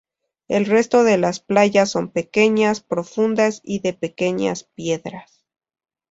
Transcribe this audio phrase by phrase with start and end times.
[0.47, 5.45] El resto de las playas son pequeñas, profundas y de pequeñas piedras.